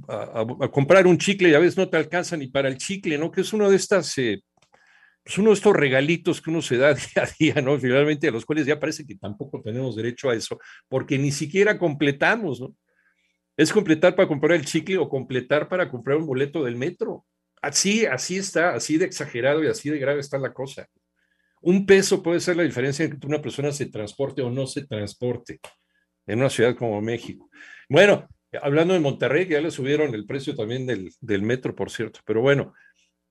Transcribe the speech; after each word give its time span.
comprar 0.73 1.07
un 1.07 1.19
chicle 1.19 1.51
y 1.51 1.55
a 1.55 1.61
veces 1.61 1.77
no 1.77 1.89
te 1.89 1.97
alcanza 1.97 2.37
ni 2.37 2.49
para 2.49 2.69
el 2.69 2.77
chicle, 2.77 3.17
¿no? 3.17 3.31
Que 3.31 3.43
es 3.43 3.53
uno 3.53 3.71
de 3.71 3.77
estas, 3.77 4.19
eh, 4.19 4.43
pues 5.23 5.39
uno 5.39 5.51
de 5.51 5.55
estos 5.55 5.75
regalitos 5.75 6.43
que 6.43 6.51
uno 6.51 6.61
se 6.61 6.77
da 6.77 6.95
día 6.95 7.23
a 7.23 7.29
día, 7.39 7.63
¿no? 7.63 7.79
Finalmente 7.79 8.29
a 8.29 8.33
los 8.33 8.45
cuales 8.45 8.67
ya 8.67 8.81
parece 8.81 9.07
que 9.07 9.15
tampoco 9.15 9.63
tenemos 9.63 9.95
derecho 9.95 10.31
a 10.31 10.35
eso, 10.35 10.59
porque 10.89 11.17
ni 11.17 11.31
siquiera 11.31 11.79
completamos, 11.79 12.61
¿no? 12.61 12.75
Es 13.57 13.73
completar 13.73 14.15
para 14.15 14.29
comprar 14.29 14.57
el 14.57 14.65
chicle 14.65 14.99
o 14.99 15.09
completar 15.09 15.69
para 15.69 15.89
comprar 15.89 16.17
un 16.17 16.27
boleto 16.27 16.65
del 16.65 16.77
metro. 16.77 17.25
Así, 17.61 18.07
así 18.07 18.37
está, 18.37 18.75
así 18.75 18.99
de 18.99 19.05
exagerado 19.05 19.65
y 19.65 19.67
así 19.67 19.91
de 19.91 19.99
grave 19.99 20.21
está 20.21 20.39
la 20.39 20.53
cosa. 20.53 20.89
Un 21.61 21.87
peso 21.87 22.23
puede 22.23 22.41
ser 22.41 22.57
la 22.57 22.63
diferencia 22.63 23.05
entre 23.05 23.21
que 23.21 23.27
una 23.27 23.43
persona 23.43 23.73
se 23.73 23.87
transporte 23.87 24.43
o 24.43 24.51
no 24.51 24.67
se 24.67 24.87
transporte 24.87 25.61
en 26.27 26.39
una 26.41 26.51
ciudad 26.51 26.77
como 26.77 27.01
México. 27.01 27.51
Bueno, 27.89 28.29
hablando 28.63 28.95
de 28.95 29.01
Monterrey, 29.01 29.47
ya 29.47 29.61
le 29.61 29.71
subieron 29.71 30.15
el 30.15 30.27
precio 30.27 30.55
también 30.55 30.87
del, 30.87 31.11
del 31.21 31.43
metro, 31.43 31.75
por 31.75 31.91
cierto, 31.91 32.21
pero 32.25 32.41
bueno, 32.41 32.75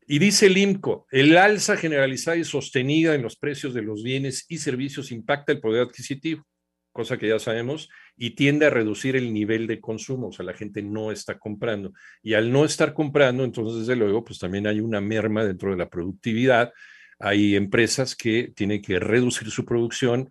y 0.10 0.20
dice 0.20 0.46
el 0.46 0.58
IMCO, 0.58 1.06
el 1.12 1.38
alza 1.38 1.76
generalizada 1.76 2.38
y 2.38 2.46
sostenida 2.46 3.14
en 3.14 3.22
los 3.22 3.36
precios 3.36 3.74
de 3.74 3.82
los 3.82 4.04
bienes 4.04 4.46
y 4.48 4.60
servicios 4.60 5.12
impacta 5.12 5.52
el 5.52 5.60
poder 5.60 5.84
adquisitivo, 5.84 6.46
cosa 6.94 7.18
que 7.18 7.28
ya 7.28 7.40
sabemos, 7.40 7.90
y 8.16 8.32
tiende 8.32 8.66
a 8.66 8.70
reducir 8.70 9.18
el 9.18 9.34
nivel 9.34 9.68
de 9.68 9.82
consumo, 9.82 10.30
o 10.30 10.32
sea, 10.32 10.46
la 10.46 10.54
gente 10.54 10.82
no 10.82 11.12
está 11.12 11.38
comprando. 11.38 11.92
Y 12.24 12.36
al 12.36 12.54
no 12.54 12.64
estar 12.64 12.94
comprando, 12.94 13.44
entonces, 13.44 13.82
desde 13.82 13.98
luego, 13.98 14.24
pues 14.24 14.40
también 14.40 14.66
hay 14.66 14.80
una 14.80 15.02
merma 15.02 15.44
dentro 15.44 15.72
de 15.72 15.78
la 15.78 15.90
productividad, 15.90 16.72
hay 17.20 17.56
empresas 17.56 18.16
que 18.16 18.52
tienen 18.56 18.82
que 18.82 19.00
reducir 19.00 19.50
su 19.50 19.66
producción 19.66 20.30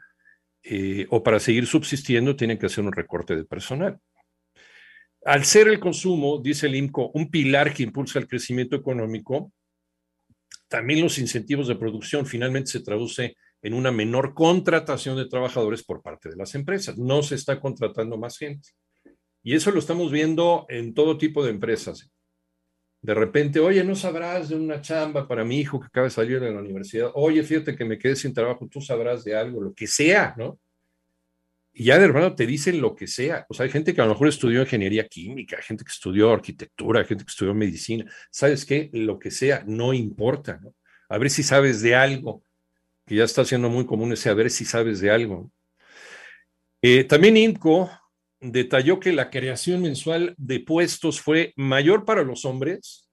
eh, 0.62 1.06
o 1.10 1.22
para 1.22 1.41
seguir 1.41 1.66
subsistiendo 1.66 2.36
tienen 2.36 2.58
que 2.58 2.66
hacer 2.66 2.84
un 2.84 2.92
recorte 2.92 3.36
de 3.36 3.44
personal. 3.44 3.98
Al 5.25 5.44
ser 5.44 5.69
el 5.69 5.80
consumo, 5.80 6.38
dice 6.38 6.66
el 6.66 6.76
INCO, 6.76 7.10
un 7.14 7.30
pilar 7.30 7.75
que 7.75 7.82
impulsa 7.82 8.19
el 8.19 8.28
crecimiento 8.28 8.76
económico, 8.76 9.52
también 10.69 11.02
los 11.02 11.19
incentivos 11.19 11.69
de 11.69 11.76
producción 11.76 12.26
finalmente 12.26 12.70
se 12.70 12.80
traduce 12.80 13.36
en 13.62 13.75
una 13.75 13.91
menor 13.91 14.34
contratación 14.34 15.16
de 15.16 15.28
trabajadores 15.28 15.82
por 15.82 16.02
parte 16.02 16.28
de 16.28 16.36
las 16.36 16.54
empresas. 16.54 16.96
No 16.98 17.22
se 17.22 17.34
está 17.34 17.60
contratando 17.60 18.16
más 18.16 18.38
gente. 18.38 18.70
Y 19.42 19.54
eso 19.54 19.70
lo 19.70 19.78
estamos 19.78 20.10
viendo 20.12 20.66
en 20.69 20.94
todo 20.94 21.19
tipo 21.19 21.44
de 21.44 21.50
empresas 21.50 22.10
de 23.06 23.15
repente, 23.15 23.61
oye, 23.61 23.84
no 23.84 23.94
sabrás 23.94 24.49
de 24.49 24.56
una 24.56 24.81
chamba 24.81 25.28
para 25.28 25.44
mi 25.44 25.61
hijo 25.61 25.78
que 25.78 25.87
acaba 25.87 26.09
de 26.09 26.11
salir 26.11 26.41
de 26.41 26.50
la 26.50 26.59
universidad, 26.59 27.12
oye, 27.15 27.41
fíjate 27.44 27.77
que 27.77 27.84
me 27.84 27.99
quedé 27.99 28.17
sin 28.17 28.34
trabajo, 28.34 28.67
tú 28.69 28.81
sabrás 28.81 29.22
de 29.22 29.37
algo, 29.37 29.62
lo 29.62 29.72
que 29.72 29.87
sea, 29.87 30.34
¿no? 30.37 30.59
Y 31.72 31.84
ya 31.84 32.00
de 32.00 32.05
hermano 32.06 32.34
te 32.34 32.47
dicen 32.47 32.81
lo 32.81 32.97
que 32.97 33.06
sea. 33.06 33.47
O 33.49 33.55
sea, 33.55 33.62
hay 33.62 33.71
gente 33.71 33.94
que 33.94 34.00
a 34.00 34.06
lo 34.06 34.11
mejor 34.11 34.27
estudió 34.27 34.61
ingeniería 34.61 35.06
química, 35.06 35.56
gente 35.62 35.84
que 35.84 35.93
estudió 35.93 36.33
arquitectura, 36.33 37.05
gente 37.05 37.22
que 37.22 37.31
estudió 37.31 37.55
medicina. 37.55 38.11
¿Sabes 38.28 38.65
qué? 38.67 38.91
Lo 38.93 39.21
que 39.21 39.31
sea, 39.31 39.62
no 39.65 39.94
importa, 39.94 40.59
¿no? 40.61 40.75
A 41.09 41.17
ver 41.19 41.31
si 41.31 41.44
sabes 41.44 41.83
de 41.83 41.94
algo, 41.94 42.43
que 43.06 43.15
ya 43.15 43.23
está 43.23 43.44
siendo 43.44 43.69
muy 43.69 43.87
común 43.87 44.12
ese 44.15 44.31
a 44.31 44.34
ver 44.34 44.50
si 44.50 44.65
sabes 44.65 44.99
de 44.99 45.12
algo. 45.12 45.53
Eh, 46.83 47.05
también 47.05 47.37
INCO 47.37 47.88
detalló 48.41 48.98
que 49.00 49.12
la 49.12 49.30
creación 49.30 49.82
mensual 49.82 50.34
de 50.36 50.60
puestos 50.60 51.20
fue 51.20 51.52
mayor 51.56 52.04
para 52.04 52.22
los 52.22 52.44
hombres. 52.44 53.08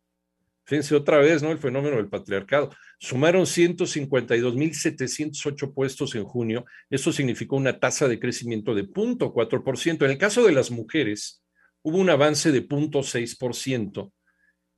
Fíjense 0.66 0.96
otra 0.96 1.18
vez, 1.18 1.44
¿no? 1.44 1.52
El 1.52 1.60
fenómeno 1.60 1.98
del 1.98 2.08
patriarcado. 2.10 2.72
Sumaron 3.00 3.44
152.708 3.44 5.74
puestos 5.74 6.16
en 6.16 6.24
junio. 6.24 6.66
Eso 6.90 7.12
significó 7.12 7.58
una 7.58 7.80
tasa 7.80 8.08
de 8.08 8.20
crecimiento 8.20 8.74
de 8.74 8.88
0.4%. 8.88 10.06
En 10.06 10.12
el 10.12 10.18
caso 10.18 10.44
de 10.44 10.54
las 10.54 10.72
mujeres, 10.72 11.44
hubo 11.82 11.98
un 11.98 12.10
avance 12.10 12.52
de 12.52 12.66
0.6% 12.66 14.14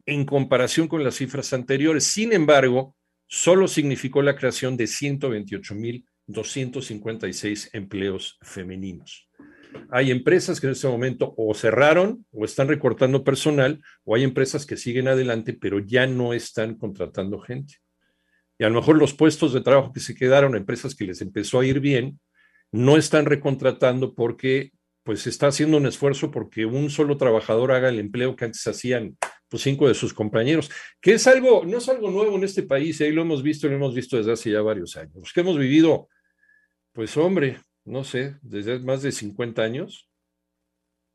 en 0.07 0.25
comparación 0.25 0.87
con 0.87 1.03
las 1.03 1.15
cifras 1.15 1.51
anteriores. 1.53 2.03
Sin 2.05 2.33
embargo, 2.33 2.95
solo 3.27 3.67
significó 3.67 4.21
la 4.21 4.35
creación 4.35 4.77
de 4.77 4.83
128.256 4.85 7.69
empleos 7.73 8.37
femeninos. 8.41 9.27
Hay 9.89 10.11
empresas 10.11 10.59
que 10.59 10.67
en 10.67 10.73
este 10.73 10.87
momento 10.87 11.33
o 11.37 11.53
cerraron 11.53 12.25
o 12.31 12.45
están 12.45 12.67
recortando 12.67 13.23
personal, 13.23 13.81
o 14.03 14.15
hay 14.15 14.23
empresas 14.23 14.65
que 14.65 14.77
siguen 14.77 15.07
adelante, 15.07 15.53
pero 15.53 15.79
ya 15.79 16.07
no 16.07 16.33
están 16.33 16.75
contratando 16.75 17.39
gente. 17.39 17.75
Y 18.57 18.63
a 18.63 18.69
lo 18.69 18.75
mejor 18.75 18.97
los 18.97 19.13
puestos 19.13 19.53
de 19.53 19.61
trabajo 19.61 19.91
que 19.91 19.99
se 19.99 20.15
quedaron, 20.15 20.55
empresas 20.55 20.95
que 20.95 21.05
les 21.05 21.21
empezó 21.21 21.59
a 21.59 21.65
ir 21.65 21.79
bien, 21.79 22.19
no 22.71 22.97
están 22.97 23.25
recontratando 23.25 24.15
porque 24.15 24.71
pues 25.03 25.21
se 25.21 25.29
está 25.29 25.47
haciendo 25.47 25.77
un 25.77 25.85
esfuerzo 25.85 26.31
porque 26.31 26.65
un 26.65 26.89
solo 26.89 27.15
trabajador 27.15 27.71
haga 27.71 27.89
el 27.89 27.99
empleo 27.99 28.35
que 28.35 28.45
antes 28.45 28.65
hacían 28.65 29.17
pues 29.47 29.61
cinco 29.61 29.87
de 29.87 29.93
sus 29.93 30.13
compañeros, 30.13 30.71
que 30.99 31.13
es 31.13 31.27
algo, 31.27 31.63
no 31.63 31.77
es 31.77 31.87
algo 31.87 32.09
nuevo 32.09 32.35
en 32.35 32.43
este 32.43 32.63
país, 32.63 32.99
ahí 33.01 33.11
lo 33.11 33.21
hemos 33.21 33.43
visto, 33.43 33.67
lo 33.67 33.75
hemos 33.75 33.93
visto 33.93 34.17
desde 34.17 34.31
hace 34.31 34.51
ya 34.51 34.61
varios 34.61 34.97
años, 34.97 35.31
que 35.31 35.41
hemos 35.41 35.57
vivido, 35.57 36.09
pues 36.91 37.15
hombre, 37.17 37.59
no 37.85 38.03
sé, 38.03 38.37
desde 38.41 38.79
más 38.79 39.01
de 39.03 39.11
50 39.11 39.61
años, 39.61 40.09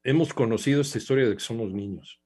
hemos 0.05 0.33
conocido 0.33 0.81
esta 0.81 0.99
historia 0.99 1.29
de 1.29 1.35
que 1.35 1.41
somos 1.41 1.73
niños, 1.73 2.21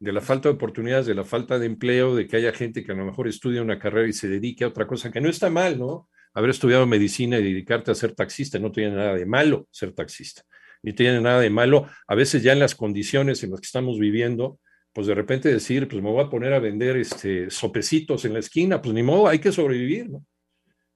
de 0.00 0.12
la 0.12 0.20
falta 0.20 0.48
de 0.48 0.56
oportunidades, 0.56 1.06
de 1.06 1.14
la 1.14 1.24
falta 1.24 1.58
de 1.58 1.66
empleo, 1.66 2.14
de 2.14 2.26
que 2.26 2.36
haya 2.36 2.52
gente 2.52 2.84
que 2.84 2.92
a 2.92 2.96
lo 2.96 3.06
mejor 3.06 3.28
estudia 3.28 3.62
una 3.62 3.78
carrera 3.78 4.08
y 4.08 4.12
se 4.12 4.28
dedique 4.28 4.64
a 4.64 4.68
otra 4.68 4.86
cosa, 4.86 5.10
que 5.10 5.20
no 5.20 5.28
está 5.28 5.50
mal, 5.50 5.78
¿no? 5.78 6.08
Haber 6.34 6.50
estudiado 6.50 6.86
medicina 6.86 7.38
y 7.38 7.44
dedicarte 7.44 7.90
a 7.90 7.94
ser 7.94 8.14
taxista 8.14 8.58
no 8.58 8.70
tiene 8.70 8.94
nada 8.94 9.14
de 9.14 9.26
malo 9.26 9.66
ser 9.70 9.92
taxista, 9.92 10.42
ni 10.82 10.92
tiene 10.92 11.20
nada 11.20 11.40
de 11.40 11.50
malo, 11.50 11.88
a 12.06 12.14
veces 12.14 12.42
ya 12.42 12.52
en 12.52 12.58
las 12.58 12.74
condiciones 12.74 13.42
en 13.42 13.50
las 13.50 13.60
que 13.60 13.66
estamos 13.66 13.98
viviendo, 13.98 14.60
pues 14.92 15.06
de 15.06 15.14
repente 15.14 15.52
decir, 15.52 15.88
pues 15.88 16.02
me 16.02 16.10
voy 16.10 16.24
a 16.24 16.30
poner 16.30 16.52
a 16.52 16.58
vender 16.58 16.96
este, 16.96 17.50
sopecitos 17.50 18.24
en 18.24 18.34
la 18.34 18.40
esquina, 18.40 18.82
pues 18.82 18.94
ni 18.94 19.02
modo, 19.02 19.28
hay 19.28 19.38
que 19.38 19.52
sobrevivir, 19.52 20.10
¿no? 20.10 20.24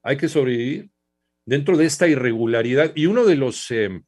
Hay 0.03 0.17
que 0.17 0.29
sobrevivir 0.29 0.92
dentro 1.45 1.77
de 1.77 1.87
esta 1.87 2.09
irregularidad. 2.09 2.93
Y 2.95 3.07
uno 3.07 3.25
de 3.25 3.37
los, 3.37 3.71
eh, 3.71 4.03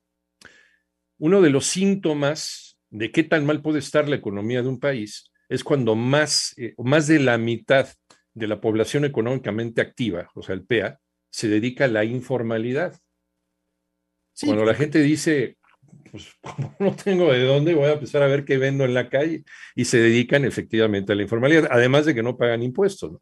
uno 1.18 1.40
de 1.40 1.50
los 1.50 1.66
síntomas 1.66 2.78
de 2.90 3.10
qué 3.10 3.24
tan 3.24 3.44
mal 3.46 3.62
puede 3.62 3.78
estar 3.78 4.08
la 4.08 4.16
economía 4.16 4.62
de 4.62 4.68
un 4.68 4.78
país 4.78 5.30
es 5.48 5.64
cuando 5.64 5.94
más, 5.94 6.54
eh, 6.56 6.74
más 6.78 7.06
de 7.06 7.18
la 7.18 7.38
mitad 7.38 7.88
de 8.32 8.46
la 8.46 8.60
población 8.60 9.04
económicamente 9.04 9.80
activa, 9.80 10.30
o 10.34 10.42
sea, 10.42 10.54
el 10.54 10.64
PEA, 10.64 10.98
se 11.30 11.48
dedica 11.48 11.84
a 11.84 11.88
la 11.88 12.04
informalidad. 12.04 12.98
Cuando 14.40 14.64
la 14.64 14.74
gente 14.74 15.00
dice, 15.00 15.56
pues 16.10 16.32
como 16.40 16.74
no 16.78 16.94
tengo 16.96 17.32
de 17.32 17.44
dónde, 17.44 17.74
voy 17.74 17.86
a 17.86 17.92
empezar 17.92 18.22
a 18.22 18.26
ver 18.26 18.44
qué 18.44 18.58
vendo 18.58 18.84
en 18.84 18.94
la 18.94 19.08
calle, 19.08 19.44
y 19.74 19.84
se 19.84 19.98
dedican 19.98 20.44
efectivamente 20.44 21.12
a 21.12 21.16
la 21.16 21.22
informalidad, 21.22 21.68
además 21.70 22.06
de 22.06 22.14
que 22.14 22.22
no 22.22 22.36
pagan 22.36 22.62
impuestos. 22.62 23.12
¿O 23.12 23.20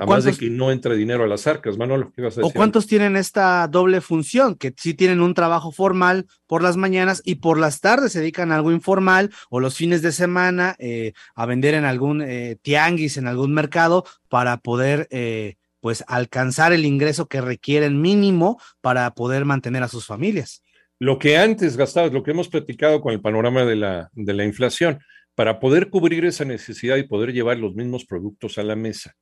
Además 0.00 0.24
de 0.24 0.32
que 0.34 0.50
no 0.50 0.70
entre 0.70 0.96
dinero 0.96 1.24
a 1.24 1.26
las 1.26 1.46
arcas, 1.46 1.78
Manolo, 1.78 2.12
¿qué 2.14 2.22
vas 2.22 2.34
a 2.36 2.40
decir? 2.40 2.44
¿O 2.44 2.56
cuántos 2.56 2.86
tienen 2.86 3.16
esta 3.16 3.66
doble 3.68 4.00
función? 4.00 4.54
Que 4.54 4.74
sí 4.76 4.94
tienen 4.94 5.20
un 5.20 5.34
trabajo 5.34 5.72
formal 5.72 6.26
por 6.46 6.62
las 6.62 6.76
mañanas 6.76 7.22
y 7.24 7.36
por 7.36 7.58
las 7.58 7.80
tardes 7.80 8.12
se 8.12 8.20
dedican 8.20 8.52
a 8.52 8.56
algo 8.56 8.72
informal 8.72 9.30
o 9.50 9.60
los 9.60 9.76
fines 9.76 10.02
de 10.02 10.12
semana 10.12 10.76
eh, 10.78 11.12
a 11.34 11.46
vender 11.46 11.74
en 11.74 11.84
algún 11.84 12.22
eh, 12.22 12.56
tianguis, 12.62 13.16
en 13.16 13.26
algún 13.26 13.52
mercado 13.52 14.04
para 14.28 14.58
poder 14.58 15.08
eh, 15.10 15.56
pues 15.80 16.04
alcanzar 16.08 16.72
el 16.72 16.84
ingreso 16.84 17.26
que 17.26 17.40
requieren 17.40 18.00
mínimo 18.00 18.60
para 18.80 19.14
poder 19.14 19.44
mantener 19.44 19.82
a 19.82 19.88
sus 19.88 20.06
familias. 20.06 20.62
Lo 20.98 21.18
que 21.18 21.36
antes 21.36 21.76
gastabas, 21.76 22.12
lo 22.12 22.22
que 22.22 22.30
hemos 22.30 22.48
platicado 22.48 23.00
con 23.00 23.12
el 23.12 23.20
panorama 23.20 23.64
de 23.64 23.76
la, 23.76 24.10
de 24.14 24.32
la 24.32 24.44
inflación, 24.44 25.00
para 25.34 25.58
poder 25.58 25.90
cubrir 25.90 26.24
esa 26.24 26.44
necesidad 26.44 26.96
y 26.96 27.02
poder 27.02 27.32
llevar 27.32 27.58
los 27.58 27.74
mismos 27.74 28.04
productos 28.04 28.58
a 28.58 28.62
la 28.62 28.76
mesa. 28.76 29.14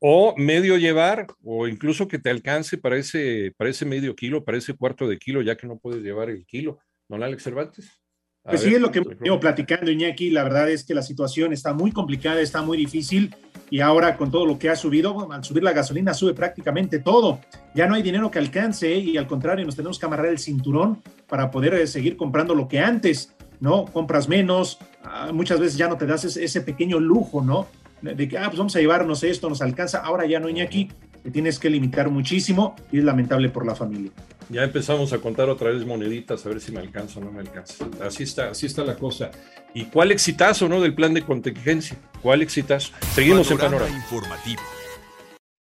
O 0.00 0.34
medio 0.36 0.78
llevar, 0.78 1.26
o 1.44 1.68
incluso 1.68 2.08
que 2.08 2.18
te 2.18 2.30
alcance 2.30 2.78
para 2.78 2.96
ese, 2.96 3.52
para 3.56 3.70
ese 3.70 3.84
medio 3.84 4.16
kilo, 4.16 4.44
para 4.44 4.56
ese 4.58 4.74
cuarto 4.74 5.06
de 5.06 5.18
kilo, 5.18 5.42
ya 5.42 5.56
que 5.56 5.66
no 5.66 5.78
puedes 5.78 6.02
llevar 6.02 6.30
el 6.30 6.46
kilo. 6.46 6.78
¿No, 7.08 7.16
Alex 7.16 7.42
Cervantes? 7.42 8.00
pues 8.42 8.62
sí, 8.62 8.74
es 8.74 8.80
lo 8.80 8.90
que 8.90 9.02
hemos 9.22 9.38
platicando, 9.38 9.90
Iñaki. 9.90 10.30
La 10.30 10.42
verdad 10.42 10.70
es 10.70 10.84
que 10.84 10.94
la 10.94 11.02
situación 11.02 11.52
está 11.52 11.74
muy 11.74 11.92
complicada, 11.92 12.40
está 12.40 12.62
muy 12.62 12.78
difícil. 12.78 13.34
Y 13.68 13.80
ahora, 13.80 14.16
con 14.16 14.30
todo 14.30 14.46
lo 14.46 14.58
que 14.58 14.70
ha 14.70 14.76
subido, 14.76 15.30
al 15.30 15.44
subir 15.44 15.62
la 15.62 15.72
gasolina, 15.72 16.14
sube 16.14 16.32
prácticamente 16.32 16.98
todo. 16.98 17.40
Ya 17.74 17.86
no 17.86 17.94
hay 17.94 18.02
dinero 18.02 18.30
que 18.30 18.38
alcance 18.38 18.92
y 18.92 19.18
al 19.18 19.26
contrario, 19.26 19.66
nos 19.66 19.76
tenemos 19.76 19.98
que 19.98 20.06
amarrar 20.06 20.26
el 20.26 20.38
cinturón 20.38 21.02
para 21.28 21.50
poder 21.50 21.74
eh, 21.74 21.86
seguir 21.86 22.16
comprando 22.16 22.54
lo 22.54 22.66
que 22.66 22.80
antes, 22.80 23.34
¿no? 23.60 23.84
Compras 23.84 24.28
menos, 24.28 24.78
ah, 25.04 25.30
muchas 25.32 25.60
veces 25.60 25.76
ya 25.76 25.86
no 25.86 25.98
te 25.98 26.06
das 26.06 26.24
ese 26.24 26.60
pequeño 26.62 26.98
lujo, 26.98 27.42
¿no? 27.42 27.68
De 28.02 28.28
que, 28.28 28.38
ah, 28.38 28.46
pues 28.46 28.58
vamos 28.58 28.74
a 28.76 28.80
llevarnos 28.80 29.22
esto, 29.22 29.48
nos 29.48 29.62
alcanza, 29.62 29.98
ahora 29.98 30.26
ya 30.26 30.40
no, 30.40 30.48
Iñaki, 30.48 30.90
te 31.22 31.30
tienes 31.30 31.58
que 31.58 31.70
limitar 31.70 32.10
muchísimo 32.10 32.76
y 32.90 32.98
es 32.98 33.04
lamentable 33.04 33.48
por 33.50 33.66
la 33.66 33.74
familia. 33.74 34.10
Ya 34.48 34.64
empezamos 34.64 35.12
a 35.12 35.18
contar 35.18 35.48
otra 35.48 35.70
vez 35.70 35.86
moneditas 35.86 36.44
a 36.44 36.48
ver 36.48 36.60
si 36.60 36.72
me 36.72 36.80
alcanza 36.80 37.20
o 37.20 37.24
no 37.24 37.30
me 37.30 37.40
alcanza. 37.40 37.86
Así 38.04 38.24
está, 38.24 38.50
así 38.50 38.66
está 38.66 38.82
la 38.84 38.96
cosa. 38.96 39.30
¿Y 39.74 39.84
cuál 39.84 40.10
exitazo, 40.10 40.68
no? 40.68 40.80
Del 40.80 40.94
plan 40.94 41.14
de 41.14 41.22
contingencia. 41.22 41.96
¿Cuál 42.20 42.42
exitazo? 42.42 42.92
Seguimos 43.14 43.48
en 43.50 43.58
panorama. 43.58 43.96
Informativo. 43.96 44.60